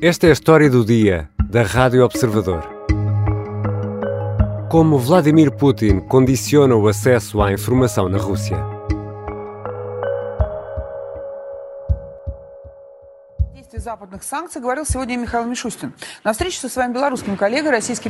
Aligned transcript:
Esta 0.00 0.28
é 0.28 0.30
a 0.30 0.32
história 0.32 0.70
do 0.70 0.84
dia 0.84 1.28
da 1.50 1.64
Rádio 1.64 2.04
Observador. 2.04 2.62
Como 4.70 4.96
Vladimir 4.96 5.50
Putin 5.50 5.98
condiciona 5.98 6.76
o 6.76 6.86
acesso 6.86 7.42
à 7.42 7.52
informação 7.52 8.08
na 8.08 8.16
Rússia. 8.16 8.56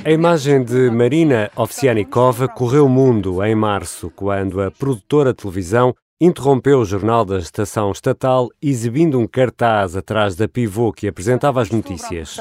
A 0.05 0.11
imagem 0.11 0.65
de 0.65 0.91
Marina 0.91 1.51
Ovsianikova 1.57 2.49
correu 2.49 2.85
o 2.85 2.91
mundo 2.91 3.43
em 3.43 3.55
março, 3.55 4.13
quando 4.15 4.61
a 4.61 4.71
produtora 4.71 5.31
de 5.31 5.37
televisão 5.37 5.95
interrompeu 6.21 6.81
o 6.81 6.85
jornal 6.85 7.25
da 7.25 7.39
estação 7.39 7.93
estatal 7.93 8.49
exibindo 8.61 9.21
um 9.21 9.27
cartaz 9.27 9.97
atrás 9.97 10.35
da 10.35 10.49
pivô 10.49 10.93
que 10.93 11.07
apresentava 11.07 11.63
as 11.63 11.71
notícias. 11.71 12.37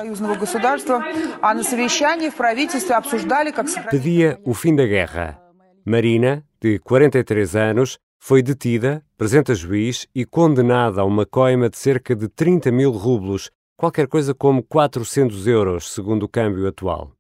Pedia 3.92 4.40
o 4.44 4.54
fim 4.56 4.76
da 4.76 4.86
guerra. 4.86 5.40
Marina, 5.86 6.44
de 6.60 6.80
43 6.80 7.56
anos, 7.56 8.00
foi 8.20 8.42
detida, 8.42 9.06
presente 9.16 9.52
a 9.52 9.56
juiz 9.56 10.08
e 10.14 10.26
condenada 10.26 11.02
a 11.02 11.06
uma 11.06 11.26
coima 11.26 11.70
de 11.70 11.78
cerca 11.78 12.16
de 12.16 12.28
30 12.28 12.72
mil 12.72 12.92
rublos, 12.92 13.52
qualquer 13.78 14.08
coisa 14.08 14.34
como 14.34 14.64
400 14.64 15.46
euros, 15.46 15.94
segundo 15.94 16.24
o 16.24 16.30
câmbio 16.30 16.68
atual. 16.68 17.12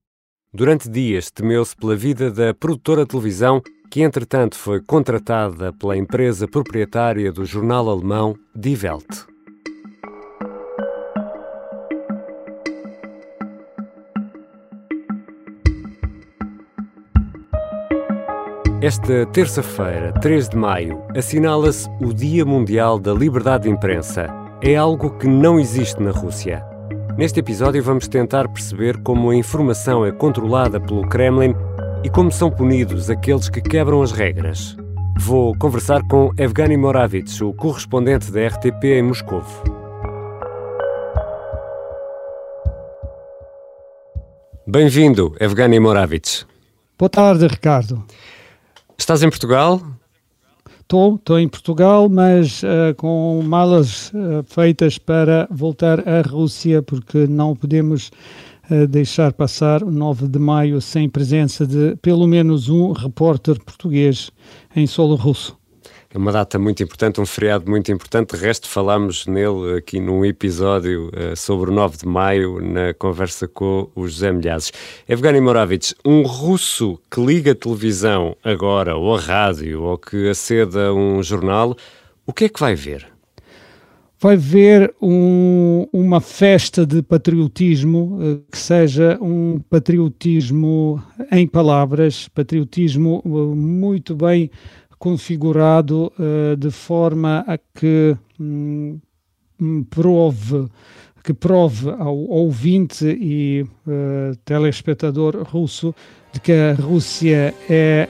Durante 0.51 0.89
dias 0.89 1.29
temeu-se 1.29 1.75
pela 1.75 1.95
vida 1.95 2.31
da 2.31 2.51
produtora 2.51 3.03
de 3.03 3.09
televisão 3.09 3.61
que 3.89 4.01
entretanto 4.01 4.55
foi 4.55 4.81
contratada 4.81 5.71
pela 5.73 5.97
empresa 5.97 6.47
proprietária 6.47 7.31
do 7.31 7.45
jornal 7.45 7.89
alemão 7.89 8.35
Die 8.55 8.77
Welt. 8.83 9.25
Esta 18.81 19.25
terça-feira, 19.27 20.13
3 20.21 20.49
de 20.49 20.55
maio, 20.55 21.01
assinala-se 21.17 21.89
o 21.99 22.13
Dia 22.13 22.45
Mundial 22.45 22.99
da 22.99 23.11
Liberdade 23.11 23.63
de 23.63 23.69
Imprensa. 23.69 24.27
É 24.61 24.75
algo 24.75 25.17
que 25.17 25.27
não 25.27 25.59
existe 25.59 26.01
na 26.01 26.11
Rússia. 26.11 26.63
Neste 27.17 27.39
episódio, 27.39 27.81
vamos 27.81 28.07
tentar 28.07 28.47
perceber 28.47 28.97
como 29.01 29.31
a 29.31 29.35
informação 29.35 30.05
é 30.05 30.11
controlada 30.11 30.79
pelo 30.79 31.07
Kremlin 31.07 31.55
e 32.07 32.09
como 32.09 32.31
são 32.31 32.49
punidos 32.49 33.09
aqueles 33.09 33.49
que 33.49 33.59
quebram 33.59 34.01
as 34.01 34.13
regras. 34.13 34.77
Vou 35.19 35.53
conversar 35.57 36.01
com 36.07 36.31
Evgeny 36.37 36.77
Moravits, 36.77 37.41
o 37.41 37.51
correspondente 37.51 38.31
da 38.31 38.47
RTP 38.47 38.81
em 38.85 39.03
Moscou. 39.03 39.43
Bem-vindo, 44.65 45.35
Evgeny 45.37 45.81
Moravits. 45.81 46.47
Boa 46.97 47.09
tarde, 47.09 47.45
Ricardo. 47.45 48.01
Estás 48.97 49.21
em 49.21 49.29
Portugal? 49.29 49.81
Estou, 50.79 51.15
estou 51.15 51.37
em 51.37 51.49
Portugal, 51.49 52.07
mas 52.07 52.63
uh, 52.63 52.95
com 52.95 53.41
malas 53.43 54.13
uh, 54.13 54.45
feitas 54.45 54.97
para 54.97 55.45
voltar 55.51 56.07
à 56.07 56.21
Rússia, 56.21 56.81
porque 56.81 57.27
não 57.27 57.53
podemos 57.53 58.11
deixar 58.89 59.33
passar 59.33 59.83
o 59.83 59.91
9 59.91 60.27
de 60.27 60.39
maio 60.39 60.81
sem 60.81 61.09
presença 61.09 61.65
de 61.65 61.95
pelo 62.01 62.27
menos 62.27 62.69
um 62.69 62.91
repórter 62.91 63.57
português 63.63 64.31
em 64.75 64.85
solo 64.85 65.15
russo. 65.15 65.57
É 66.09 66.17
uma 66.17 66.31
data 66.31 66.57
muito 66.57 66.81
importante, 66.81 67.19
um 67.19 67.25
feriado 67.25 67.69
muito 67.69 67.91
importante. 67.91 68.35
De 68.35 68.41
resto, 68.41 68.67
falámos 68.67 69.27
nele 69.27 69.77
aqui 69.77 69.99
num 69.99 70.23
episódio 70.23 71.09
uh, 71.09 71.35
sobre 71.35 71.69
o 71.69 71.73
9 71.73 71.97
de 71.97 72.07
maio, 72.07 72.61
na 72.61 72.93
conversa 72.93 73.47
com 73.47 73.89
o 73.93 74.07
José 74.07 74.31
Milhazes. 74.31 74.71
Evgeny 75.07 75.41
Moravits, 75.41 75.93
um 76.05 76.21
russo 76.21 76.97
que 77.11 77.19
liga 77.19 77.51
a 77.51 77.55
televisão 77.55 78.37
agora, 78.41 78.95
ou 78.95 79.15
a 79.15 79.19
rádio, 79.19 79.83
ou 79.83 79.97
que 79.97 80.29
aceda 80.29 80.87
a 80.87 80.93
um 80.93 81.21
jornal, 81.21 81.75
o 82.25 82.31
que 82.31 82.45
é 82.45 82.49
que 82.49 82.59
vai 82.59 82.73
ver? 82.73 83.16
Vai 84.19 84.35
ver 84.35 84.93
um, 85.01 85.87
uma 85.93 86.19
festa 86.19 86.85
de 86.85 87.01
patriotismo 87.03 88.17
uh, 88.19 88.43
que 88.51 88.57
seja 88.57 89.17
um 89.21 89.59
patriotismo 89.69 91.01
em 91.31 91.47
palavras, 91.47 92.27
patriotismo 92.29 93.21
uh, 93.23 93.55
muito 93.55 94.15
bem 94.15 94.49
configurado 94.97 96.11
uh, 96.17 96.55
de 96.57 96.71
forma 96.71 97.45
a 97.47 97.57
que 97.57 98.17
um, 98.39 98.99
prove 99.89 100.67
que 101.23 101.33
prove 101.33 101.89
ao 101.89 102.15
ouvinte 102.15 103.05
e 103.05 103.65
telespectador 104.45 105.43
russo 105.43 105.93
de 106.31 106.39
que 106.39 106.53
a 106.53 106.73
Rússia 106.73 107.53
é 107.69 108.07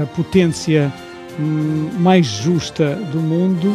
a 0.00 0.06
potência 0.14 0.92
hum, 1.40 1.90
mais 1.98 2.26
justa 2.26 2.94
do 3.10 3.18
mundo. 3.18 3.74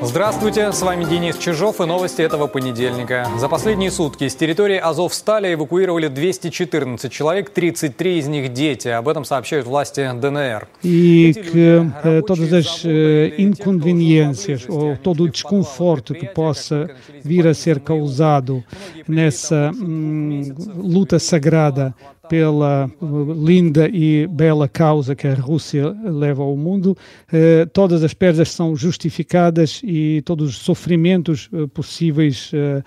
Здравствуйте, 0.00 0.70
с 0.70 0.80
вами 0.80 1.04
Денис 1.04 1.36
Чижов 1.38 1.80
и 1.80 1.84
новости 1.84 2.22
этого 2.22 2.46
понедельника. 2.46 3.26
За 3.36 3.48
последние 3.48 3.90
сутки 3.90 4.28
с 4.28 4.36
территории 4.36 4.76
Азовстали 4.76 5.52
эвакуировали 5.52 6.06
214 6.06 7.10
человек, 7.10 7.50
33 7.50 8.18
из 8.18 8.28
них 8.28 8.52
дети. 8.52 8.86
Об 8.86 9.08
этом 9.08 9.24
сообщают 9.24 9.66
власти 9.66 10.08
ДНР. 10.14 10.68
E 10.84 11.32
uh, 11.32 12.22
uh, 12.22 13.34
inconveniências 13.38 14.68
ou 14.68 14.96
todo 14.96 15.28
desconforto 15.28 16.14
que 16.14 16.26
possa 16.26 16.90
vir 17.24 17.48
a 17.48 17.54
ser 17.54 17.80
causado 17.80 18.62
nessa 19.08 19.72
um, 19.74 20.54
luta 20.76 21.18
sagrada 21.18 21.92
pela 22.28 22.90
linda 23.36 23.88
e 23.88 24.26
bela 24.26 24.68
causa 24.68 25.14
que 25.14 25.26
a 25.26 25.34
Rússia 25.34 25.94
leva 26.04 26.42
ao 26.42 26.56
mundo, 26.56 26.96
eh, 27.32 27.66
todas 27.72 28.02
as 28.02 28.14
perdas 28.14 28.50
são 28.50 28.76
justificadas 28.76 29.80
e 29.82 30.22
todos 30.24 30.50
os 30.50 30.56
sofrimentos 30.58 31.48
eh, 31.52 31.66
possíveis 31.68 32.50
eh, 32.54 32.82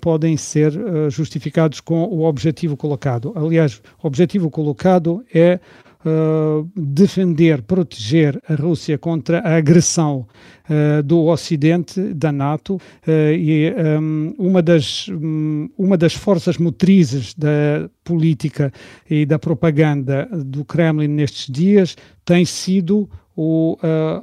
podem 0.00 0.36
ser 0.36 0.72
justificados 1.08 1.80
com 1.80 2.04
o 2.04 2.24
objetivo 2.24 2.76
colocado. 2.76 3.32
Aliás, 3.34 3.80
o 4.02 4.06
objetivo 4.06 4.50
colocado 4.50 5.24
é 5.32 5.58
Uh, 6.06 6.70
defender, 6.76 7.60
proteger 7.62 8.40
a 8.48 8.54
Rússia 8.54 8.96
contra 8.96 9.40
a 9.40 9.56
agressão 9.56 10.28
uh, 10.70 11.02
do 11.02 11.24
Ocidente, 11.24 12.14
da 12.14 12.30
NATO, 12.30 12.76
uh, 12.76 12.80
e 13.32 13.74
um, 14.00 14.32
uma, 14.38 14.62
das, 14.62 15.08
um, 15.08 15.68
uma 15.76 15.96
das 15.96 16.14
forças 16.14 16.56
motrizes 16.56 17.34
da 17.34 17.90
política 18.04 18.72
e 19.10 19.26
da 19.26 19.40
propaganda 19.40 20.28
do 20.32 20.64
Kremlin 20.64 21.08
nestes 21.08 21.52
dias 21.52 21.96
tem 22.24 22.44
sido 22.44 23.10
o, 23.36 23.76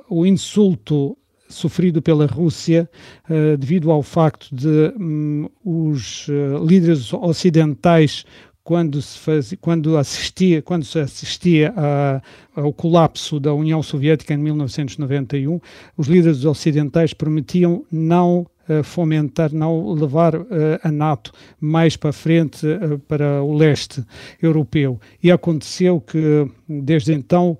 o 0.09 0.25
insulto 0.25 1.17
sofrido 1.47 2.01
pela 2.01 2.25
Rússia 2.25 2.89
uh, 3.29 3.57
devido 3.57 3.91
ao 3.91 4.01
facto 4.01 4.53
de 4.53 4.93
um, 4.99 5.49
os 5.63 6.27
uh, 6.27 6.63
líderes 6.65 7.13
ocidentais 7.13 8.25
quando 8.65 8.99
se 8.99 9.19
fazia, 9.19 9.57
quando 9.61 9.95
assistia, 9.95 10.59
quando 10.59 10.83
se 10.83 10.97
assistia 10.97 11.71
a, 11.77 12.19
ao 12.55 12.73
colapso 12.73 13.39
da 13.39 13.53
União 13.53 13.83
Soviética 13.83 14.33
em 14.33 14.37
1991, 14.37 15.61
os 15.95 16.07
líderes 16.07 16.43
ocidentais 16.45 17.13
prometiam 17.13 17.85
não 17.91 18.47
uh, 18.67 18.83
fomentar, 18.83 19.53
não 19.53 19.93
levar 19.93 20.35
uh, 20.35 20.45
a 20.81 20.91
NATO 20.91 21.31
mais 21.61 21.95
para 21.95 22.11
frente 22.11 22.65
uh, 22.65 22.97
para 23.07 23.43
o 23.43 23.55
leste 23.55 24.03
europeu. 24.41 24.99
E 25.21 25.31
aconteceu 25.31 26.01
que 26.01 26.49
desde 26.67 27.13
então 27.13 27.59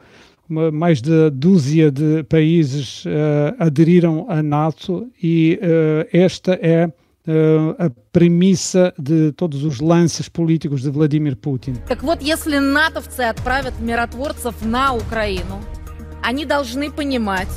uma, 0.49 0.71
mais 0.71 1.03
de 1.03 1.29
dúzia 1.29 1.91
de 1.91 2.23
países 2.23 3.03
aderiram 3.59 4.25
à 4.27 4.41
NATO 4.41 5.07
e 5.21 5.59
esta 6.11 6.53
é 6.53 6.91
a 7.26 7.90
premissa 8.12 8.92
de 8.98 9.32
todos 9.32 9.62
os 9.62 9.80
lances 9.80 10.28
políticos 10.28 10.82
de 10.82 10.90
Vladimir 10.90 11.36
Putin. 11.36 11.74
Так 11.86 12.02
вот, 12.02 12.22
если 12.22 12.58
натовцы 12.58 13.20
отправят 13.20 13.78
миротворцев 13.80 14.54
на 14.62 14.94
Украину, 14.94 15.60
они 16.22 16.44
должны 16.44 16.90
понимать, 16.90 17.48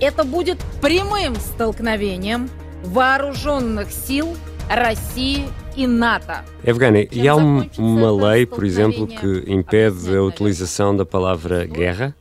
это 0.00 0.24
будет 0.24 0.58
прямым 0.80 1.34
столкновением 1.36 2.48
вооруженных 2.84 3.90
сил 3.90 4.36
России 4.70 5.44
e 5.76 5.86
NATO. 5.86 6.44
Evgeny, 6.64 7.08
e 7.12 7.26
há 7.28 7.34
uma 7.34 8.10
lei, 8.12 8.46
por 8.46 8.64
exemplo, 8.64 9.06
que 9.06 9.44
impede 9.46 10.16
a 10.16 10.22
utilização 10.22 10.94
da 10.94 11.04
palavra 11.04 11.64
guerra? 11.66 12.14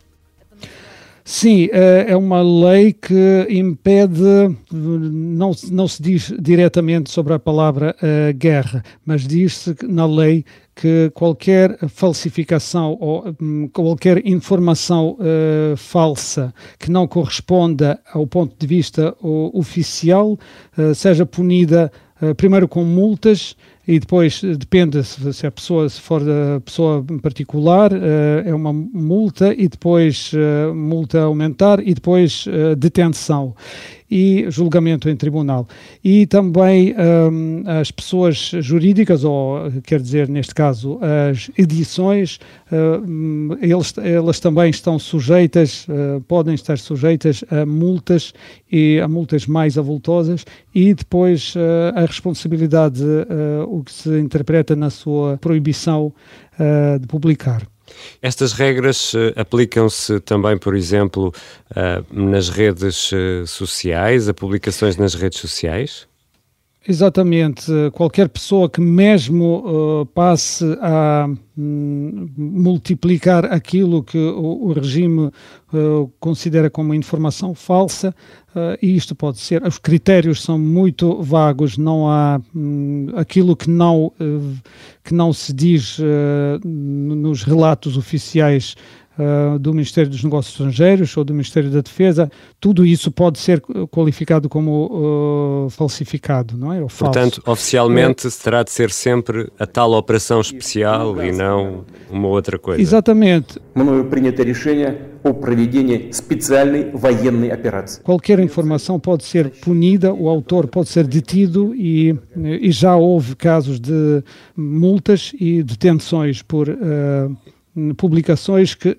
Sim, 1.24 1.68
eh, 1.72 2.06
é 2.08 2.16
uma 2.16 2.42
lei 2.42 2.92
que 2.92 3.46
impede, 3.48 4.56
não, 4.72 5.52
não 5.70 5.86
se 5.86 6.02
diz 6.02 6.34
diretamente 6.36 7.12
sobre 7.12 7.32
a 7.32 7.38
palavra 7.38 7.94
uh, 8.02 8.36
guerra, 8.36 8.82
mas 9.06 9.26
diz-se 9.26 9.76
na 9.84 10.04
lei 10.04 10.44
que 10.74 11.10
qualquer 11.14 11.78
falsificação 11.88 12.96
ou 13.00 13.34
um, 13.40 13.68
qualquer 13.68 14.26
informação 14.26 15.16
uh, 15.20 15.76
falsa 15.76 16.52
que 16.78 16.90
não 16.90 17.06
corresponda 17.06 18.00
ao 18.12 18.26
ponto 18.26 18.56
de 18.58 18.66
vista 18.66 19.14
uh, 19.22 19.56
oficial 19.56 20.38
uh, 20.76 20.94
seja 20.94 21.24
punida 21.24 21.90
primeiro 22.36 22.68
com 22.68 22.84
multas 22.84 23.56
e 23.86 23.98
depois 23.98 24.40
depende 24.58 25.02
se, 25.02 25.32
se 25.32 25.46
a 25.46 25.50
pessoa 25.50 25.88
se 25.88 26.00
for 26.00 26.22
da 26.22 26.60
pessoa 26.64 27.04
particular 27.20 27.90
é 28.44 28.54
uma 28.54 28.72
multa 28.72 29.52
e 29.52 29.68
depois 29.68 30.30
multa 30.74 31.22
aumentar 31.22 31.80
e 31.80 31.92
depois 31.92 32.44
detenção 32.78 33.54
e 34.12 34.44
julgamento 34.50 35.08
em 35.08 35.16
tribunal. 35.16 35.66
E 36.04 36.26
também 36.26 36.94
um, 36.94 37.62
as 37.66 37.90
pessoas 37.90 38.52
jurídicas, 38.60 39.24
ou 39.24 39.72
quer 39.82 40.02
dizer, 40.02 40.28
neste 40.28 40.54
caso, 40.54 40.98
as 41.30 41.50
edições, 41.56 42.38
uh, 42.70 43.56
eles, 43.62 43.94
elas 43.96 44.38
também 44.38 44.68
estão 44.68 44.98
sujeitas, 44.98 45.86
uh, 45.88 46.20
podem 46.28 46.54
estar 46.54 46.76
sujeitas 46.76 47.42
a 47.50 47.64
multas 47.64 48.34
e 48.70 49.00
a 49.00 49.08
multas 49.08 49.46
mais 49.46 49.78
avultosas 49.78 50.44
e 50.74 50.92
depois 50.92 51.54
uh, 51.54 51.96
a 51.96 52.04
responsabilidade, 52.04 53.02
o 53.66 53.82
que 53.82 53.92
se 53.92 54.18
interpreta 54.18 54.76
na 54.76 54.90
sua 54.90 55.38
proibição 55.38 56.12
de 57.00 57.06
publicar. 57.06 57.71
Estas 58.20 58.52
regras 58.52 59.12
uh, 59.14 59.32
aplicam-se 59.36 60.20
também, 60.20 60.56
por 60.58 60.74
exemplo, 60.74 61.32
uh, 61.70 62.04
nas 62.10 62.48
redes 62.48 63.10
uh, 63.12 63.46
sociais, 63.46 64.28
a 64.28 64.34
publicações 64.34 64.96
nas 64.96 65.14
redes 65.14 65.38
sociais? 65.38 66.06
Exatamente. 66.86 67.70
Qualquer 67.92 68.28
pessoa 68.28 68.68
que 68.68 68.80
mesmo 68.80 70.06
passe 70.14 70.64
a 70.80 71.28
um, 71.56 72.28
multiplicar 72.36 73.44
aquilo 73.44 74.02
que 74.02 74.18
o, 74.18 74.66
o 74.66 74.72
regime 74.72 75.30
considera 76.18 76.68
como 76.68 76.92
informação 76.92 77.54
falsa, 77.54 78.12
e 78.82 78.96
isto 78.96 79.14
pode 79.14 79.38
ser. 79.38 79.62
Os 79.64 79.78
critérios 79.78 80.42
são 80.42 80.58
muito 80.58 81.22
vagos, 81.22 81.78
não 81.78 82.08
há 82.08 82.40
um, 82.54 83.06
aquilo 83.14 83.54
que 83.54 83.70
não 83.70 84.12
que 85.04 85.14
não 85.14 85.32
se 85.32 85.52
diz 85.52 85.98
uh, 85.98 86.04
nos 86.64 87.42
relatos 87.42 87.96
oficiais 87.96 88.76
uh, 89.17 89.59
do 89.59 89.73
Ministério 89.73 90.09
dos 90.09 90.23
Negócios 90.23 90.53
Estrangeiros 90.53 91.15
ou 91.17 91.23
do 91.23 91.33
Ministério 91.33 91.69
da 91.69 91.81
Defesa, 91.81 92.31
tudo 92.59 92.85
isso 92.85 93.11
pode 93.11 93.39
ser 93.39 93.61
qualificado 93.91 94.47
como 94.47 95.65
uh, 95.65 95.69
falsificado, 95.69 96.57
não 96.57 96.71
é? 96.71 96.81
Ou 96.81 96.87
Portanto, 96.87 97.41
falso. 97.41 97.51
oficialmente 97.51 98.27
é. 98.27 98.29
terá 98.31 98.63
de 98.63 98.71
ser 98.71 98.91
sempre 98.91 99.51
a 99.59 99.65
tal 99.65 99.93
operação 99.93 100.41
especial 100.41 101.21
e 101.23 101.31
não 101.31 101.85
uma 102.09 102.27
outra 102.27 102.57
coisa. 102.57 102.81
Exatamente. 102.81 103.59
Мною 103.75 104.05
принято 104.05 104.43
решение 104.43 105.17
о 105.23 105.33
проведении 105.33 106.09
специальной 106.11 106.91
военной 106.93 107.49
операции. 107.51 108.01
Qualquer 108.03 108.39
informação 108.39 108.99
pode 108.99 109.23
ser 109.23 109.49
punida, 109.49 110.13
o 110.13 110.29
autor 110.29 110.67
pode 110.67 110.89
ser 110.89 111.05
detido 111.05 111.73
e, 111.75 112.17
e 112.35 112.71
já 112.71 112.95
houve 112.95 113.35
casos 113.35 113.79
de 113.79 114.23
multas 114.55 115.33
e 115.39 115.63
detenções 115.63 116.41
por 116.41 116.69
uh, 116.69 117.35
publicações 117.96 118.74
que 118.74 118.96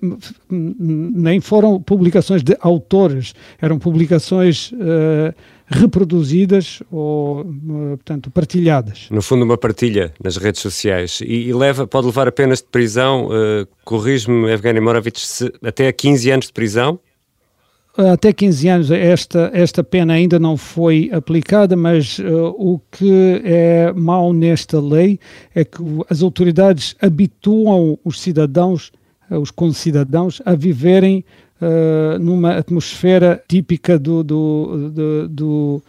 nem 0.50 1.40
foram 1.40 1.80
publicações 1.80 2.42
de 2.42 2.56
autores, 2.60 3.34
eram 3.60 3.78
publicações 3.78 4.72
uh, 4.72 5.34
reproduzidas 5.66 6.82
ou, 6.90 7.40
eh, 7.40 7.96
portanto, 7.96 8.30
partilhadas. 8.30 9.08
No 9.10 9.22
fundo, 9.22 9.44
uma 9.44 9.56
partilha 9.56 10.12
nas 10.22 10.36
redes 10.36 10.60
sociais 10.60 11.20
e, 11.22 11.48
e 11.48 11.54
leva, 11.54 11.86
pode 11.86 12.06
levar 12.06 12.28
apenas 12.28 12.58
de 12.58 12.66
prisão, 12.66 13.28
uh, 13.28 13.66
corrijo-me, 13.84 14.50
Evgeny 14.50 14.80
Moravich, 14.80 15.50
até 15.62 15.90
15 15.90 16.30
anos 16.30 16.46
de 16.46 16.52
prisão? 16.52 16.98
Até 17.96 18.32
15 18.32 18.68
anos 18.68 18.90
esta, 18.90 19.50
esta 19.54 19.84
pena 19.84 20.14
ainda 20.14 20.36
não 20.36 20.56
foi 20.56 21.10
aplicada, 21.12 21.76
mas 21.76 22.18
uh, 22.18 22.48
o 22.58 22.80
que 22.90 23.40
é 23.44 23.92
mau 23.92 24.32
nesta 24.32 24.80
lei 24.80 25.20
é 25.54 25.64
que 25.64 25.78
as 26.10 26.20
autoridades 26.20 26.96
habituam 27.00 27.96
os 28.04 28.20
cidadãos, 28.20 28.90
os 29.30 29.52
concidadãos, 29.52 30.42
a 30.44 30.56
viverem 30.56 31.24
uh, 31.60 32.18
numa 32.18 32.56
atmosfera 32.56 33.40
típica 33.48 33.96
do, 33.96 34.24
do, 34.24 34.90
do, 34.90 35.28
do 35.28 35.82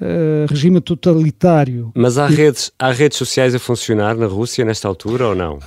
uh, 0.00 0.46
regime 0.48 0.80
totalitário. 0.80 1.92
Mas 1.94 2.18
há, 2.18 2.28
e, 2.28 2.34
redes, 2.34 2.72
há 2.76 2.90
redes 2.90 3.18
sociais 3.18 3.54
a 3.54 3.60
funcionar 3.60 4.16
na 4.16 4.26
Rússia 4.26 4.64
nesta 4.64 4.88
altura 4.88 5.28
ou 5.28 5.34
não? 5.36 5.60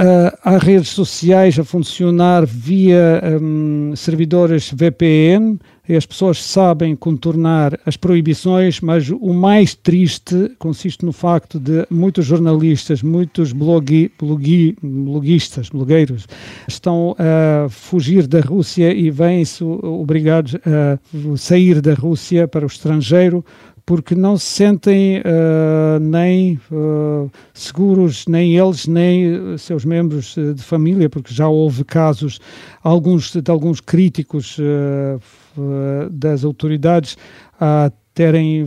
Uh, 0.00 0.32
há 0.42 0.56
redes 0.56 0.88
sociais 0.88 1.58
a 1.58 1.64
funcionar 1.64 2.46
via 2.46 3.20
um, 3.38 3.92
servidores 3.94 4.72
VPN 4.74 5.58
e 5.86 5.94
as 5.94 6.06
pessoas 6.06 6.42
sabem 6.42 6.96
contornar 6.96 7.78
as 7.84 7.98
proibições, 7.98 8.80
mas 8.80 9.10
o 9.10 9.34
mais 9.34 9.74
triste 9.74 10.52
consiste 10.58 11.04
no 11.04 11.12
facto 11.12 11.60
de 11.60 11.84
muitos 11.90 12.24
jornalistas, 12.24 13.02
muitos 13.02 13.52
blogui, 13.52 14.10
blogui, 14.18 14.74
bloguistas, 14.80 15.68
blogueiros, 15.68 16.26
estão 16.66 17.14
a 17.18 17.68
fugir 17.68 18.26
da 18.26 18.40
Rússia 18.40 18.94
e 18.94 19.10
vêm-se 19.10 19.64
obrigados 19.64 20.54
a 20.54 21.36
sair 21.36 21.82
da 21.82 21.92
Rússia 21.92 22.48
para 22.48 22.64
o 22.64 22.68
estrangeiro 22.68 23.44
porque 23.90 24.14
não 24.14 24.38
se 24.38 24.46
sentem 24.46 25.18
uh, 25.18 25.98
nem 25.98 26.60
uh, 26.70 27.28
seguros, 27.52 28.24
nem 28.28 28.56
eles, 28.56 28.86
nem 28.86 29.58
seus 29.58 29.84
membros 29.84 30.36
de 30.36 30.62
família, 30.62 31.10
porque 31.10 31.34
já 31.34 31.48
houve 31.48 31.82
casos, 31.82 32.38
alguns, 32.84 33.34
de 33.34 33.50
alguns 33.50 33.80
críticos 33.80 34.56
uh, 34.60 36.08
das 36.08 36.44
autoridades 36.44 37.18
a 37.60 37.90
terem, 38.14 38.64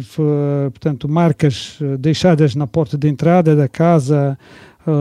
portanto, 0.74 1.08
marcas 1.08 1.80
deixadas 2.00 2.54
na 2.54 2.68
porta 2.68 2.98
de 2.98 3.08
entrada 3.08 3.56
da 3.56 3.70
casa, 3.70 4.38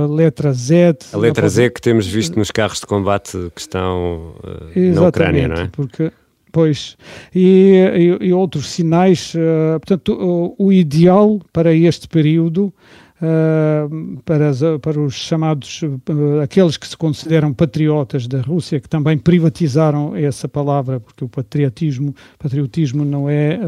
letra 0.08 0.52
Z. 0.52 0.98
A 1.12 1.16
letra 1.16 1.48
Z 1.48 1.70
que 1.70 1.80
temos 1.80 2.06
visto 2.06 2.38
nos 2.38 2.52
carros 2.52 2.78
de 2.78 2.86
combate 2.86 3.50
que 3.54 3.60
estão 3.60 4.34
na 4.76 5.08
Ucrânia, 5.08 5.48
não 5.48 5.56
é? 5.56 5.68
Porque 5.72 6.12
Pois, 6.52 6.98
e, 7.34 8.18
e, 8.20 8.26
e 8.26 8.32
outros 8.34 8.68
sinais, 8.68 9.32
uh, 9.34 9.80
portanto, 9.80 10.12
o, 10.12 10.66
o, 10.66 10.70
ideal 10.70 11.40
para 11.50 11.72
este 11.72 12.06
período, 12.06 12.66
uh, 13.22 14.20
para, 14.22 14.50
as, 14.50 14.60
para 14.82 15.00
os 15.00 15.14
chamados, 15.14 15.80
uh, 15.82 16.40
aqueles 16.42 16.76
que 16.76 16.86
se 16.86 16.94
consideram 16.94 17.54
patriotas 17.54 18.28
da 18.28 18.42
Rússia, 18.42 18.78
que 18.80 18.88
também 18.88 19.16
privatizaram 19.16 20.14
essa 20.14 20.46
palavra, 20.46 21.00
porque 21.00 21.24
o 21.24 21.28
patriotismo, 21.28 22.14
patriotismo 22.38 23.02
não 23.02 23.30
é 23.30 23.58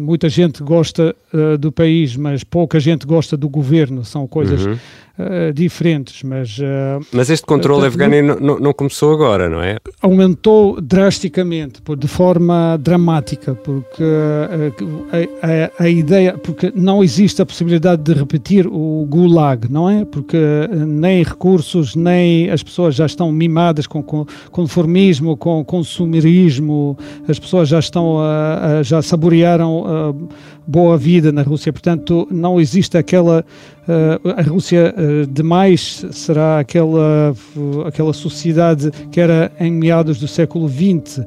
muita 0.00 0.30
gente 0.30 0.62
gosta 0.62 1.14
do 1.60 1.70
país, 1.70 2.16
mas 2.16 2.42
pouca 2.42 2.80
gente 2.80 3.06
gosta 3.06 3.36
do 3.36 3.46
governo. 3.46 4.02
São 4.06 4.26
coisas 4.26 4.64
uhum. 4.64 4.78
Uh, 5.20 5.52
diferentes. 5.52 6.22
Mas, 6.22 6.58
uh, 6.58 7.04
mas 7.12 7.28
este 7.28 7.44
controle 7.44 7.86
afegano 7.86 8.40
não, 8.40 8.58
não, 8.58 8.72
começou 8.72 9.12
agora, 9.12 9.48
não 9.48 9.62
é? 9.62 9.78
Aumentou 10.00 10.80
drasticamente, 10.80 11.82
de 11.98 12.08
forma 12.08 12.78
dramática, 12.80 13.54
porque 13.54 14.04
a, 15.12 15.82
a, 15.82 15.84
a, 15.84 15.88
ideia, 15.88 16.38
porque 16.38 16.72
não 16.74 17.02
existe 17.02 17.42
a 17.42 17.46
possibilidade 17.46 18.02
de 18.02 18.12
repetir 18.12 18.66
o 18.66 19.04
Gulag, 19.08 19.70
não 19.70 19.90
é? 19.90 20.04
Porque 20.04 20.38
nem 20.86 21.22
recursos, 21.22 21.94
nem 21.94 22.50
as 22.50 22.62
pessoas 22.62 22.94
já 22.94 23.06
estão 23.06 23.32
mimadas 23.32 23.86
com, 23.86 24.02
com 24.02 24.24
conformismo, 24.50 25.36
com 25.36 25.64
consumerismo, 25.64 26.96
as 27.28 27.38
pessoas 27.38 27.68
já 27.68 27.78
estão 27.78 28.18
já 28.82 29.02
saborear 29.02 29.40
criaram 29.40 29.80
uh, 30.10 30.28
boa 30.66 30.96
vida 30.98 31.32
na 31.32 31.42
Rússia. 31.42 31.72
Portanto, 31.72 32.28
não 32.30 32.60
existe 32.60 32.96
aquela. 32.96 33.44
Uh, 33.88 34.30
a 34.36 34.42
Rússia 34.42 34.94
uh, 34.96 35.26
demais 35.26 36.04
será 36.10 36.58
aquela, 36.58 37.34
aquela 37.86 38.12
sociedade 38.12 38.90
que 39.10 39.20
era 39.20 39.50
em 39.58 39.72
meados 39.72 40.20
do 40.20 40.28
século 40.28 40.68
XX, 40.68 41.24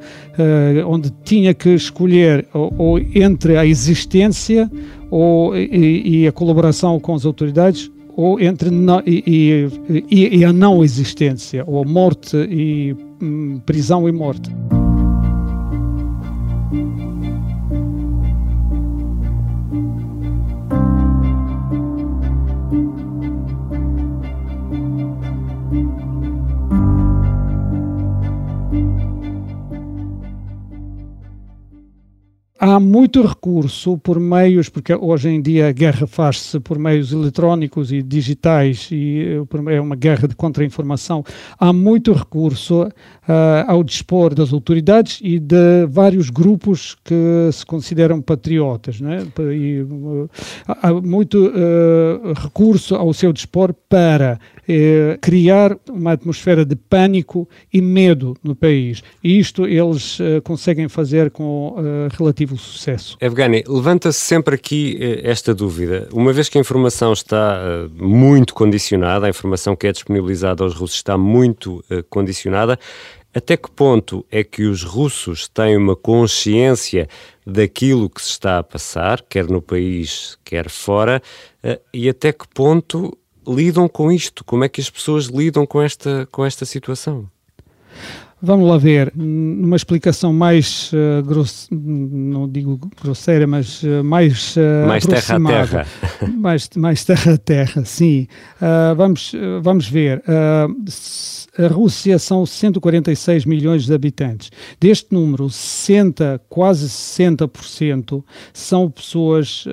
onde 0.88 1.12
tinha 1.24 1.54
que 1.54 1.70
escolher 1.70 2.48
ou, 2.54 2.74
ou 2.78 3.00
entre 3.00 3.58
a 3.58 3.66
existência 3.66 4.70
ou, 5.12 5.56
e, 5.56 6.22
e, 6.22 6.28
a 6.28 6.32
colaboração 6.32 7.00
com 7.00 7.14
as 7.14 7.26
autoridades 7.26 7.92
ou 8.16 8.40
entre 8.40 8.70
e, 9.06 9.68
e, 10.10 10.38
e, 10.40 10.46
a 10.46 10.54
não 10.54 10.84
existência, 10.84 11.64
ou 11.68 11.86
morte 11.86 12.38
e 12.38 12.96
hum, 13.22 13.60
prisão 13.66 14.08
e 14.08 14.12
morte. 14.12 14.52
Há 32.64 32.80
muito 32.80 33.22
recurso 33.22 33.98
por 33.98 34.18
meios, 34.22 34.70
porque 34.70 34.96
hoje 34.96 35.28
em 35.28 35.42
dia 35.42 35.68
a 35.68 35.72
guerra 35.74 36.08
faz-se 36.08 36.62
por 36.62 36.80
meios 36.80 37.12
eletrónicos 37.12 37.92
e 37.92 38.02
digitais 38.02 38.88
e 38.90 39.38
é 39.70 39.82
uma 39.82 39.98
guerra 39.98 40.30
de 40.30 40.36
contra-informação. 40.36 41.26
Há 41.60 41.74
muito 41.74 42.14
recurso 42.14 42.84
uh, 42.84 42.92
ao 43.68 43.84
dispor 43.84 44.34
das 44.34 44.54
autoridades 44.54 45.20
e 45.22 45.40
de 45.40 45.86
vários 45.90 46.30
grupos 46.30 46.96
que 47.04 47.50
se 47.52 47.66
consideram 47.66 48.22
patriotas. 48.22 49.02
Né? 49.02 49.28
E, 49.54 49.82
uh, 49.82 50.30
há 50.66 50.94
muito 50.94 51.48
uh, 51.48 52.34
recurso 52.34 52.96
ao 52.96 53.14
seu 53.14 53.34
dispor 53.34 53.74
para 53.90 54.40
eh, 54.68 55.18
criar 55.22 55.78
uma 55.90 56.14
atmosfera 56.14 56.66
de 56.66 56.76
pânico 56.76 57.48
e 57.74 57.82
medo 57.82 58.34
no 58.42 58.56
país. 58.56 59.04
E 59.22 59.38
isto 59.38 59.68
eles 59.68 60.18
conseguem 60.44 60.88
fazer 60.88 61.30
com 61.30 61.76
relativo 62.18 62.53
relativo 62.54 62.58
sucesso. 62.58 63.18
Evgeny, 63.20 63.64
levanta-se 63.68 64.20
sempre 64.20 64.56
aqui 64.56 64.98
eh, 65.00 65.22
esta 65.24 65.54
dúvida. 65.54 66.08
Uma 66.12 66.32
vez 66.32 66.50
que 66.50 66.58
a 66.58 66.62
informação 66.62 67.14
está 67.14 67.60
eh, 67.60 67.90
muito 67.96 68.54
condicionada, 68.54 69.26
a 69.26 69.30
informação 69.30 69.76
que 69.76 69.88
é 69.88 69.92
disponibilizada 69.92 70.64
aos 70.64 70.74
russos 70.74 70.98
está 70.98 71.18
muito 71.18 71.84
eh, 71.90 72.04
condicionada, 72.10 72.80
até 73.34 73.58
que 73.58 73.70
ponto 73.72 74.26
é 74.32 74.44
que 74.44 74.64
os 74.64 74.84
russos 74.84 75.48
têm 75.48 75.76
uma 75.76 75.96
consciência 75.96 77.08
daquilo 77.46 78.10
que 78.10 78.22
se 78.22 78.30
está 78.30 78.60
a 78.60 78.64
passar, 78.64 79.24
quer 79.28 79.48
no 79.48 79.62
país, 79.62 80.38
quer 80.46 80.70
fora, 80.70 81.20
e 81.92 82.08
até 82.08 82.32
que 82.32 82.48
ponto 82.48 83.18
lidam 83.48 83.90
com 83.90 84.12
isto? 84.12 84.44
Como 84.46 84.64
é 84.64 84.70
que 84.70 84.80
as 84.80 84.90
pessoas 84.90 85.26
lidam 85.26 85.66
com 85.66 85.82
esta, 85.82 86.28
com 86.32 86.46
esta 86.46 86.64
situação? 86.64 87.28
Vamos 88.46 88.68
lá 88.68 88.78
ver, 88.78 89.10
numa 89.16 89.78
explicação 89.78 90.34
mais, 90.34 90.92
uh, 90.92 91.24
gross, 91.24 91.70
não 91.72 92.46
digo 92.50 92.78
grosseira, 93.02 93.48
mas 93.48 93.82
uh, 93.84 94.04
mais 94.04 94.58
uh, 94.58 94.86
Mais 94.86 95.06
terra 95.06 95.38
a 95.38 95.48
terra. 95.48 95.88
mais, 96.36 96.70
mais 96.76 97.06
terra 97.06 97.34
a 97.36 97.38
terra, 97.38 97.86
sim. 97.86 98.28
vamos, 98.98 99.32
vamos 99.62 99.88
ver, 99.88 100.22
a 100.28 101.68
Rússia 101.68 102.20
são 102.20 102.46
146 102.46 103.46
milhões 103.46 103.86
de 103.86 103.94
habitantes. 103.94 104.52
Deste 104.78 105.14
número, 105.14 105.50
60, 105.50 106.42
quase 106.50 106.90
60% 106.90 108.24
são 108.52 108.92
pessoas 108.92 109.64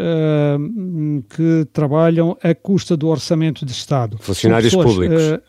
que 1.30 1.66
trabalham 1.72 2.36
à 2.40 2.54
custa 2.54 2.96
do 2.96 3.08
orçamento 3.08 3.66
de 3.66 3.72
Estado. 3.72 4.16
Funcionários 4.20 4.72
pessoas, 4.72 4.94
públicos 4.94 5.40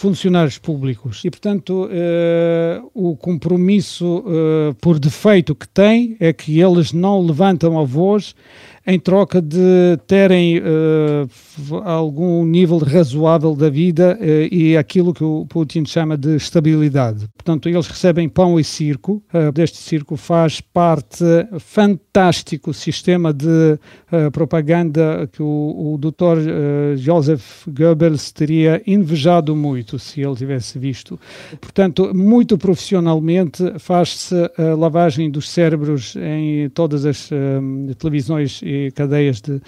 funcionários 0.00 0.56
públicos. 0.56 1.22
E, 1.26 1.30
portanto, 1.30 1.84
uh, 1.84 2.90
o 2.94 3.14
compromisso 3.14 4.24
uh, 4.24 4.74
por 4.80 4.98
defeito 4.98 5.54
que 5.54 5.68
tem 5.68 6.16
é 6.18 6.32
que 6.32 6.58
eles 6.58 6.90
não 6.90 7.20
levantam 7.20 7.78
a 7.78 7.84
voz 7.84 8.34
em 8.86 8.98
troca 8.98 9.42
de 9.42 9.98
terem 10.06 10.58
uh, 10.58 11.76
algum 11.84 12.44
nível 12.44 12.78
razoável 12.78 13.54
da 13.54 13.68
vida 13.68 14.18
uh, 14.18 14.54
e 14.54 14.76
aquilo 14.76 15.12
que 15.12 15.22
o 15.22 15.46
Putin 15.48 15.84
chama 15.84 16.16
de 16.16 16.36
estabilidade. 16.36 17.28
Portanto, 17.36 17.68
eles 17.68 17.86
recebem 17.86 18.28
pão 18.28 18.58
e 18.58 18.64
circo. 18.64 19.22
Uh, 19.32 19.52
deste 19.52 19.76
circo 19.76 20.16
faz 20.16 20.60
parte 20.60 21.24
fantástico 21.58 22.72
sistema 22.72 23.32
de 23.32 23.78
propaganda 24.32 25.28
que 25.30 25.42
o, 25.42 25.46
o. 25.46 26.00
Joseph 26.96 27.66
Goebbels 27.68 28.32
teria 28.32 28.82
invejado 28.86 29.54
muito 29.54 29.98
se 29.98 30.20
ele 30.20 30.34
tivesse 30.34 30.78
visto. 30.78 31.18
Portanto, 31.60 32.14
muito 32.14 32.58
profissionalmente 32.58 33.78
faz-se 33.78 34.34
a 34.56 34.74
lavagem 34.74 35.30
dos 35.30 35.48
cérebros 35.48 36.16
em 36.16 36.68
todas 36.70 37.04
as 37.04 37.30
televisões 37.98 38.60
e 38.70 38.90
cadeias 38.92 39.40
de 39.40 39.60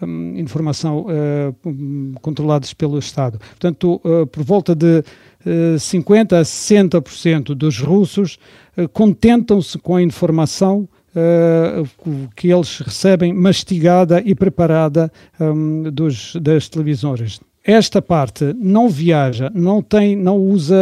um, 0.00 0.38
informação 0.38 1.06
uh, 1.06 2.20
controladas 2.20 2.72
pelo 2.72 2.98
Estado. 2.98 3.38
Portanto, 3.38 4.00
uh, 4.04 4.26
por 4.26 4.44
volta 4.44 4.74
de 4.74 4.98
uh, 4.98 5.76
50% 5.76 6.32
a 6.34 6.42
60% 6.42 7.54
dos 7.54 7.78
russos 7.80 8.38
contentam-se 8.92 9.78
com 9.78 9.96
a 9.96 10.02
informação 10.02 10.88
Uh, 11.16 11.86
que 12.34 12.52
eles 12.52 12.80
recebem 12.80 13.32
mastigada 13.32 14.20
e 14.26 14.34
preparada 14.34 15.12
um, 15.38 15.84
dos, 15.84 16.34
das 16.42 16.68
televisões 16.68 17.38
esta 17.64 18.02
parte 18.02 18.54
não 18.58 18.90
viaja, 18.90 19.50
não 19.54 19.80
tem, 19.80 20.14
não 20.14 20.36
usa 20.36 20.76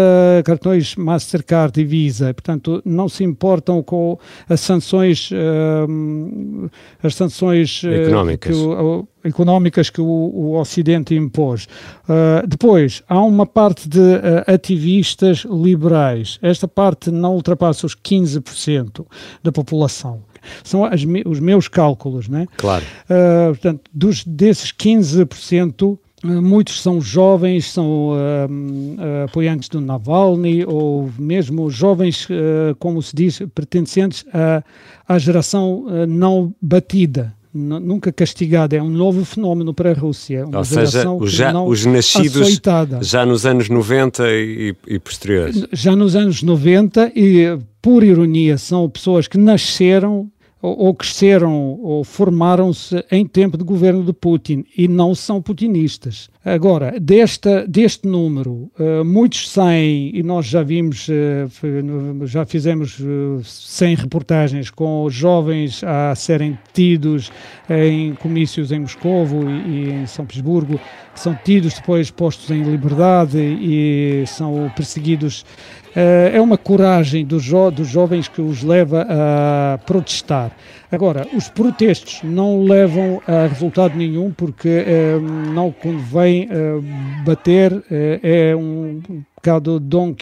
cartões 0.44 0.96
Mastercard 0.96 1.80
e 1.80 1.84
Visa, 1.84 2.34
portanto 2.34 2.82
não 2.84 3.08
se 3.08 3.22
importam 3.22 3.82
com 3.84 4.18
as 4.48 4.60
sanções, 4.60 5.30
uh, 5.30 6.70
as 7.00 7.14
sanções 7.14 7.82
eh, 7.84 8.02
económicas. 8.02 8.56
Que 8.56 8.62
o, 8.62 9.06
económicas 9.24 9.90
que 9.90 10.00
o, 10.00 10.04
o 10.04 10.58
Ocidente 10.58 11.14
impôs. 11.14 11.66
Uh, 12.04 12.46
depois, 12.46 13.02
há 13.08 13.22
uma 13.22 13.46
parte 13.46 13.88
de 13.88 14.00
uh, 14.00 14.52
ativistas 14.52 15.46
liberais. 15.48 16.38
Esta 16.42 16.66
parte 16.66 17.10
não 17.10 17.34
ultrapassa 17.34 17.86
os 17.86 17.94
15% 17.94 19.06
da 19.42 19.52
população. 19.52 20.24
São 20.64 20.84
as, 20.84 21.02
os 21.24 21.38
meus 21.38 21.68
cálculos, 21.68 22.28
né? 22.28 22.46
Claro. 22.56 22.84
Uh, 23.04 23.50
portanto, 23.50 23.82
dos, 23.92 24.24
desses 24.24 24.72
15%, 24.72 25.98
Muitos 26.24 26.80
são 26.80 27.00
jovens, 27.00 27.72
são 27.72 28.10
uh, 28.10 29.24
apoiantes 29.24 29.68
do 29.68 29.80
Navalny 29.80 30.64
ou 30.64 31.10
mesmo 31.18 31.68
jovens, 31.68 32.26
uh, 32.26 32.74
como 32.78 33.02
se 33.02 33.14
diz, 33.14 33.42
pertencentes 33.54 34.24
à, 34.32 34.62
à 35.08 35.18
geração 35.18 35.84
não 36.08 36.54
batida, 36.62 37.34
nunca 37.52 38.12
castigada. 38.12 38.76
É 38.76 38.82
um 38.82 38.88
novo 38.88 39.24
fenómeno 39.24 39.74
para 39.74 39.90
a 39.90 39.94
Rússia. 39.94 40.46
Ou 40.52 40.64
seja, 40.64 41.10
os, 41.10 41.32
já, 41.32 41.60
os 41.60 41.84
nascidos 41.84 42.60
já 43.02 43.26
nos 43.26 43.44
anos 43.44 43.68
90 43.68 44.24
e, 44.30 44.74
e 44.86 44.98
posteriores. 44.98 45.66
Já 45.72 45.94
nos 45.94 46.16
anos 46.16 46.42
90 46.42 47.12
e, 47.14 47.58
por 47.80 48.02
ironia, 48.02 48.56
são 48.56 48.88
pessoas 48.88 49.28
que 49.28 49.36
nasceram 49.36 50.30
ou, 50.62 50.94
cresceram 50.94 51.80
ou 51.82 52.04
formaram-se 52.04 53.04
em 53.10 53.26
tempo 53.26 53.58
de 53.58 53.64
governo 53.64 54.04
de 54.04 54.12
Putin 54.12 54.64
e 54.78 54.86
não 54.86 55.12
são 55.12 55.42
putinistas. 55.42 56.30
Agora, 56.44 56.98
desta, 57.00 57.66
deste 57.66 58.06
número, 58.06 58.70
uh, 58.78 59.04
muitos 59.04 59.50
saem, 59.50 60.10
e 60.14 60.22
nós 60.22 60.46
já 60.46 60.62
vimos, 60.62 61.08
uh, 61.08 62.26
já 62.26 62.46
fizemos 62.46 62.98
uh, 63.00 63.42
100 63.42 63.96
reportagens 63.96 64.70
com 64.70 65.08
jovens 65.10 65.82
a 65.82 66.14
serem 66.14 66.56
tidos 66.72 67.30
em 67.68 68.14
comícios 68.14 68.70
em 68.70 68.80
Moscovo 68.80 69.48
e, 69.48 69.68
e 69.68 69.90
em 69.90 70.06
São 70.06 70.24
Petersburgo, 70.24 70.80
são 71.14 71.36
tidos 71.44 71.74
depois 71.74 72.10
postos 72.10 72.50
em 72.50 72.62
liberdade 72.62 73.38
e 73.38 74.24
são 74.26 74.70
perseguidos 74.74 75.44
é 75.94 76.40
uma 76.40 76.56
coragem 76.56 77.24
dos, 77.24 77.42
jo 77.42 77.70
dos 77.70 77.88
jovens 77.88 78.28
que 78.28 78.40
os 78.40 78.62
leva 78.62 79.06
a 79.08 79.78
protestar. 79.78 80.52
Agora, 80.92 81.26
os 81.34 81.48
protestos 81.48 82.20
não 82.22 82.64
levam 82.64 83.22
a 83.26 83.46
resultado 83.46 83.96
nenhum 83.96 84.30
porque 84.30 84.68
eh, 84.68 85.18
não 85.54 85.72
convém 85.72 86.46
eh, 86.50 87.24
bater, 87.24 87.72
eh, 87.90 88.20
é 88.50 88.54
um 88.54 89.00
bocado 89.42 89.80
Don, 89.80 90.14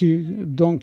Don, 0.46 0.78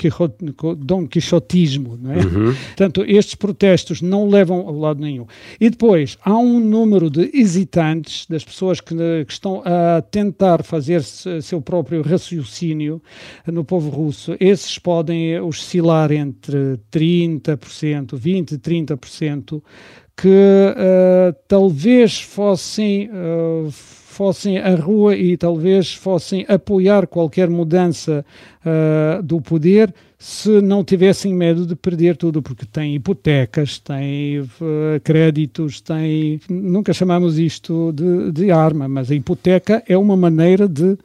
Don 0.77 1.08
Quixotismo. 1.08 1.98
Não 2.00 2.12
é? 2.13 2.17
Uhum. 2.17 2.53
Portanto, 2.53 3.03
estes 3.08 3.34
protestos 3.34 4.01
não 4.01 4.29
levam 4.29 4.67
a 4.67 4.72
lado 4.72 5.01
nenhum. 5.01 5.25
E 5.60 5.70
depois, 5.70 6.17
há 6.24 6.38
um 6.38 6.60
número 6.60 7.10
de 7.10 7.32
hesitantes, 7.34 8.27
das 8.27 8.46
pessoas 8.46 8.79
que, 8.79 8.96
que 9.25 9.34
estão 9.34 9.63
a 9.65 10.01
tentar 10.01 10.63
fazer 10.63 11.01
seu 11.03 11.62
próprio 11.62 12.03
raciocínio 12.03 13.01
no 13.48 13.63
povo 13.63 13.89
russo. 13.89 14.36
Esses 14.39 14.77
podem 14.77 15.39
oscilar 15.39 16.12
entre 16.12 16.79
30%, 16.91 17.58
20%, 18.13 18.60
30% 18.60 19.62
que 20.15 20.27
uh, 20.27 21.36
talvez 21.48 22.20
fossem, 22.20 23.08
uh, 23.10 23.72
fossem 24.18 24.58
à 24.58 24.74
rua 24.74 25.16
e 25.16 25.38
talvez 25.38 25.94
fossem 25.94 26.44
apoiar 26.50 27.06
qualquer 27.06 27.48
mudança 27.48 28.26
uh, 28.66 29.22
do 29.22 29.40
poder 29.40 29.94
se 30.18 30.60
não 30.60 30.84
tivessem 30.84 31.32
medo 31.32 31.68
de 31.68 31.76
perder 31.76 32.18
tudo, 32.18 32.42
porque 32.42 32.66
têm 32.66 32.96
hipotecas, 32.96 33.78
têm 33.78 34.50
créditos, 35.04 35.80
têm. 35.80 36.42
Nunca 36.50 36.92
chamamos 36.92 37.38
isto 37.38 37.94
de, 37.94 38.32
de, 38.32 38.50
arma, 38.50 38.88
mas 38.88 39.12
a 39.12 39.14
hipoteca 39.14 39.84
é 39.88 39.96
uma 39.96 40.18
maneira 40.18 40.68
de. 40.68 40.98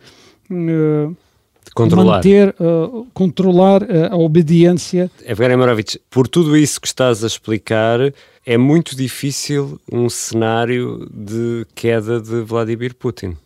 Controlar. 1.75 2.16
manter, 2.16 2.54
uh, 2.59 3.07
controlar 3.12 3.83
uh, 3.83 4.12
a 4.12 4.16
obediência. 4.16 5.11
Evgeny 5.25 5.57
Morovich, 5.57 6.00
por 6.11 6.26
tudo 6.28 6.57
isso 6.57 6.81
que 6.81 6.87
estás 6.87 7.23
a 7.23 7.26
explicar, 7.26 8.12
é 8.44 8.58
muito 8.58 8.96
difícil 8.96 9.80
um 9.90 10.08
cenário 10.08 11.08
de 11.12 11.66
queda 11.75 12.20
de 12.20 12.40
Vladimir 12.42 12.94
Putin. 12.94 13.37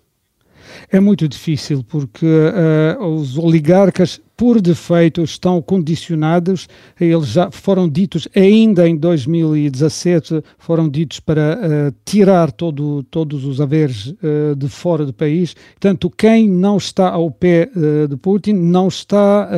É 0.91 0.99
muito 0.99 1.29
difícil 1.29 1.85
porque 1.87 2.27
uh, 2.27 3.05
os 3.05 3.39
oligarcas 3.39 4.21
por 4.37 4.61
defeito, 4.61 5.23
estão 5.23 5.63
condicionados. 5.63 6.69
Eles 7.01 7.29
já 7.29 7.51
foram 7.51 7.89
ditos 7.89 8.29
ainda 8.37 8.87
em 8.87 8.95
2017, 8.95 10.43
foram 10.59 10.89
ditos 10.89 11.21
para 11.21 11.57
uh, 11.57 11.95
tirar 12.05 12.53
todo, 12.53 13.03
todos 13.05 13.47
os 13.47 13.61
haveres 13.61 14.09
uh, 14.09 14.55
de 14.55 14.69
fora 14.69 15.07
do 15.07 15.13
país. 15.13 15.55
Portanto, 15.55 16.11
quem 16.11 16.49
não 16.49 16.77
está 16.77 17.09
ao 17.09 17.31
pé 17.31 17.71
uh, 17.75 18.07
de 18.07 18.17
Putin 18.17 18.53
não 18.53 18.89
está, 18.89 19.49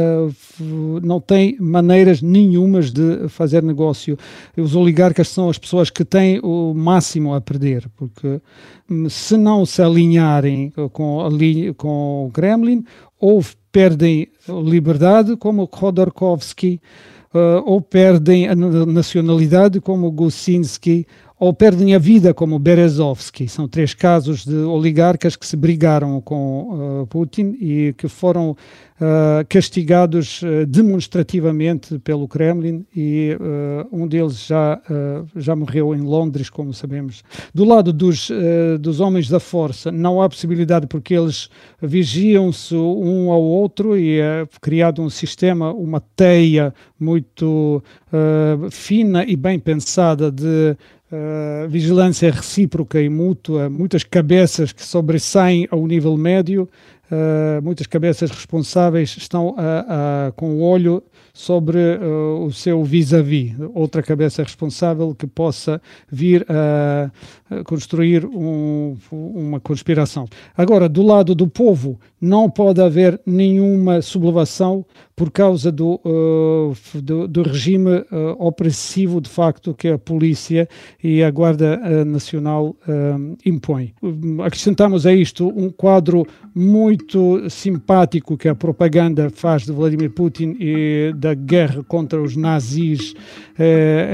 não 1.03 1.21
tem 1.21 1.57
maneiras 1.59 2.23
nenhumas 2.23 2.93
de 2.93 3.29
fazer 3.29 3.63
negócio. 3.63 4.17
Os 4.57 4.77
oligarcas 4.77 5.29
são 5.29 5.49
as 5.49 5.59
pessoas 5.59 5.91
que 5.91 6.05
têm 6.05 6.39
o 6.43 6.73
máximo 6.75 7.35
a 7.35 7.41
perder, 7.41 7.89
porque 7.97 8.41
hum, 8.89 9.09
se 9.09 9.37
não 9.37 9.67
se 9.67 9.83
alinharem 9.83 10.73
com, 10.93 11.29
com 11.77 12.27
o 12.27 12.31
Kremlin, 12.31 12.85
ou 13.21 13.43
perdem 13.79 14.27
liberdade, 14.65 15.37
como 15.37 15.69
Khodorkovsky, 15.69 16.81
uh, 17.33 17.63
ou 17.65 17.81
perdem 17.81 18.49
a 18.49 18.57
nacionalidade, 18.57 19.81
como 19.81 20.11
Gusinski, 20.11 21.07
ou 21.39 21.53
perdem 21.53 21.95
a 21.95 21.99
vida, 21.99 22.35
como 22.35 22.59
Berezovsky. 22.59 23.49
São 23.49 23.69
três 23.69 23.95
casos 23.95 24.45
de 24.45 24.57
oligarcas 24.57 25.37
que 25.37 25.47
se 25.47 25.57
brigaram 25.57 26.21
com 26.21 27.03
uh, 27.03 27.07
Putin 27.07 27.57
e 27.61 27.95
que 27.97 28.09
foram 28.09 28.51
uh, 28.51 29.47
castigados 29.49 30.43
uh, 30.43 30.67
demonstrativamente 30.67 31.99
pelo 32.01 32.27
Kremlin 32.27 32.85
e 32.95 33.37
um 33.93 34.07
deles 34.07 34.47
já, 34.47 34.81
já 35.37 35.55
morreu 35.55 35.95
em 35.95 36.01
Londres, 36.01 36.51
como 36.51 36.73
sabemos. 36.73 37.23
Do 37.55 37.65
lado 37.65 37.93
dos, 37.93 38.31
dos 38.81 39.01
homens 39.01 39.29
da 39.29 39.39
força, 39.39 39.93
não 39.93 40.21
há 40.21 40.29
possibilidade 40.29 40.87
porque 40.87 41.15
eles 41.15 41.49
vigiam-se 41.81 42.75
um 42.75 43.31
ao 43.31 43.43
outro 43.43 43.97
e 43.97 44.21
é 44.21 44.47
criado 44.61 45.03
um 45.03 45.11
sistema, 45.11 45.73
uma 45.73 46.01
teia 46.01 46.75
muito 46.99 47.83
fina 48.71 49.25
e 49.25 49.37
bem 49.37 49.59
pensada 49.59 50.31
de 50.31 50.77
Uh, 51.11 51.67
vigilância 51.69 52.31
recíproca 52.31 53.01
e 53.01 53.09
mútua, 53.09 53.71
muitas 53.71 54.05
cabeças 54.05 54.73
que 54.73 54.85
sobressaem 54.85 55.67
ao 55.71 55.87
nível 55.87 56.15
médio, 56.19 56.69
uh, 57.11 57.63
muitas 57.63 57.87
cabeças 57.87 58.31
responsáveis 58.31 59.17
estão 59.17 59.57
com 60.37 60.57
o 60.57 60.61
olho 60.61 61.03
sobre 61.39 61.79
uh, 61.79 62.45
o 62.45 62.53
seu 62.53 62.83
vis-à-vis, 62.83 63.53
-vis, 63.53 63.71
outra 63.73 64.03
cabeça 64.03 64.43
responsável 64.43 65.15
que 65.15 65.25
possa 65.25 65.81
vir 66.11 66.45
a, 66.49 67.11
construir 67.65 68.25
um, 68.27 68.97
uma 69.11 69.61
conspiração. 69.61 70.27
Agora, 70.57 70.89
do 70.89 71.03
lado 71.03 71.35
do 71.35 71.47
povo, 71.47 71.99
não 72.21 72.51
pode 72.51 72.81
haver 72.81 73.21
nenhuma 73.25 74.03
sublevação 74.03 74.85
por 75.19 75.33
causa 75.33 75.73
do, 75.73 76.01
uh, 76.05 77.01
do, 77.01 77.27
do, 77.27 77.43
regime 77.43 77.91
uh, 77.91 78.05
opressivo, 78.39 79.21
de 79.21 79.29
facto, 79.29 79.75
que 79.75 79.89
a 79.89 79.99
polícia 79.99 80.69
e 81.03 81.25
a 81.25 81.31
Guarda 81.31 81.81
uh, 81.83 82.05
Nacional 82.05 82.77
impõem. 83.45 83.93
Acrescentamos 84.45 85.07
a 85.07 85.13
isto 85.13 85.49
um 85.49 85.71
quadro 85.71 86.27
muito 86.55 87.49
simpático 87.51 88.37
que 88.37 88.49
a 88.49 88.55
propaganda 88.55 89.31
faz 89.31 89.65
de 89.65 89.73
Vladimir 89.73 90.11
Putin 90.11 90.57
e 90.61 91.13
da 91.17 91.35
guerra 91.35 91.83
contra 91.83 92.21
os 92.21 92.37
nazis 92.37 93.15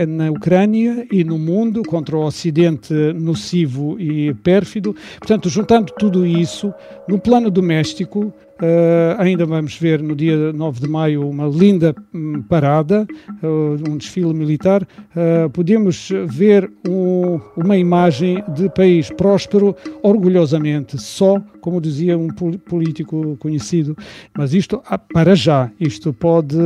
na 0.09 0.31
Ucrânia 0.31 1.07
e 1.11 1.23
no 1.25 1.39
mundo, 1.39 1.83
contra 1.83 2.17
o 2.17 2.25
Ocidente 2.25 2.95
nocivo 3.25 3.99
e 3.99 4.33
pérfido. 4.35 4.95
Portanto, 5.19 5.49
juntando 5.49 5.93
tudo 5.99 6.27
isso, 6.27 6.73
no 7.09 7.19
plano 7.19 7.51
doméstico, 7.51 8.33
Uh, 8.63 9.19
ainda 9.19 9.45
vamos 9.45 9.77
ver 9.77 10.01
no 10.01 10.15
dia 10.15 10.53
9 10.53 10.81
de 10.81 10.89
maio 10.89 11.29
uma 11.29 11.49
linda 11.49 11.93
um, 12.15 12.41
parada, 12.41 13.05
uh, 13.43 13.91
um 13.91 13.97
desfile 13.97 14.33
militar. 14.33 14.83
Uh, 14.83 15.51
podemos 15.51 16.09
ver 16.29 16.71
um, 16.89 17.41
uma 17.57 17.77
imagem 17.77 18.45
de 18.55 18.69
país 18.71 19.11
próspero, 19.11 19.75
orgulhosamente, 20.05 21.03
só, 21.03 21.41
como 21.61 21.81
dizia 21.81 22.17
um 22.17 22.29
político 22.29 23.37
conhecido. 23.41 23.97
Mas 24.39 24.55
isto, 24.55 24.81
ah, 24.87 24.99
para 24.99 25.35
já, 25.35 25.71
isto 25.81 26.13
pode. 26.13 26.57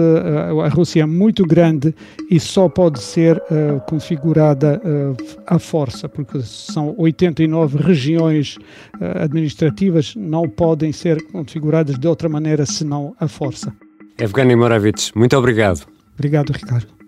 a 0.65 0.69
Rússia 0.69 1.03
é 1.03 1.07
muito 1.07 1.47
grande 1.47 1.95
e 2.31 2.39
só 2.39 2.69
pode 2.69 3.01
ser 3.01 3.41
configurada 3.87 4.81
à 5.47 5.59
força, 5.59 6.09
porque 6.09 6.41
são 6.41 6.95
89 6.99 7.79
regiões 7.79 8.59
administrativas, 9.23 10.15
não 10.17 10.49
podem 10.49 10.91
ser 10.91 11.23
configuradas 11.31 11.78
de 11.85 12.07
outra 12.07 12.29
maneira 12.29 12.65
senão 12.67 13.15
a 13.19 13.29
força. 13.29 13.73
Evgeny 14.19 14.57
Moravich, 14.57 15.13
muito 15.17 15.37
obrigado. 15.37 15.87
Obrigado, 16.15 16.51
Ricardo. 16.51 16.99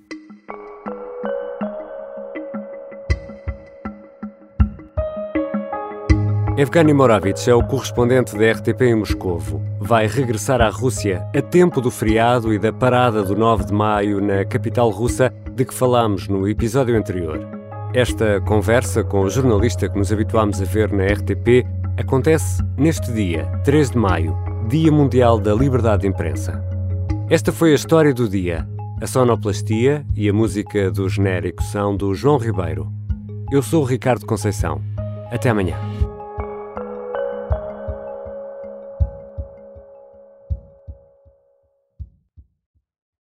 Evgeny 6.57 6.93
Moravich 6.93 7.49
é 7.49 7.55
o 7.55 7.63
correspondente 7.63 8.37
da 8.37 8.53
RTP 8.53 8.83
em 8.83 8.95
Moscovo. 8.95 9.63
Vai 9.81 10.07
regressar 10.07 10.61
à 10.61 10.69
Rússia 10.69 11.27
a 11.35 11.41
tempo 11.41 11.81
do 11.81 11.91
feriado 11.91 12.53
e 12.53 12.59
da 12.59 12.71
parada 12.71 13.23
do 13.23 13.35
9 13.35 13.65
de 13.65 13.73
maio 13.73 14.21
na 14.21 14.45
capital 14.45 14.91
russa 14.91 15.33
de 15.55 15.65
que 15.65 15.73
falámos 15.73 16.29
no 16.29 16.47
episódio 16.47 16.97
anterior. 16.97 17.49
Esta 17.95 18.43
conversa 18.43 19.03
com 19.03 19.23
o 19.23 19.31
jornalista 19.31 19.89
que 19.89 19.99
nos 19.99 20.13
habituámos 20.13 20.61
a 20.61 20.65
ver 20.67 20.93
na 20.93 21.07
RTP 21.07 21.67
acontece 21.97 22.63
neste 22.77 23.11
dia, 23.11 23.47
3 23.65 23.93
de 23.93 23.99
maio, 23.99 24.37
Dia 24.71 24.93
Mundial 24.93 25.41
da 25.41 25.53
Liberdade 25.53 26.03
de 26.03 26.07
Imprensa. 26.07 26.65
Esta 27.29 27.51
foi 27.51 27.73
a 27.73 27.75
história 27.75 28.15
do 28.15 28.29
dia. 28.29 28.69
A 29.03 29.07
sonoplastia 29.09 30.07
e 30.15 30.29
a 30.29 30.33
música 30.33 30.93
do 30.93 31.09
genérico 31.09 31.61
são 31.61 31.97
do 31.97 32.15
João 32.15 32.39
Ribeiro. 32.39 32.87
Eu 33.51 33.63
sou 33.63 33.83
o 33.83 33.85
Ricardo 33.85 34.25
Conceição. 34.25 34.81
Até 35.29 35.51
amanhã. 35.51 35.77